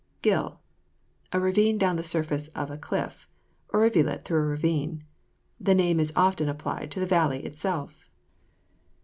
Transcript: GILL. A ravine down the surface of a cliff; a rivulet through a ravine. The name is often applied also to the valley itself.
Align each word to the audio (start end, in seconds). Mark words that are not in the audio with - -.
GILL. 0.23 0.59
A 1.31 1.39
ravine 1.39 1.77
down 1.77 1.95
the 1.95 2.03
surface 2.03 2.47
of 2.55 2.71
a 2.71 2.77
cliff; 2.79 3.27
a 3.71 3.77
rivulet 3.77 4.25
through 4.25 4.39
a 4.41 4.45
ravine. 4.47 5.03
The 5.59 5.75
name 5.75 5.99
is 5.99 6.11
often 6.15 6.49
applied 6.49 6.79
also 6.79 6.87
to 6.93 6.99
the 7.01 7.05
valley 7.05 7.45
itself. 7.45 8.09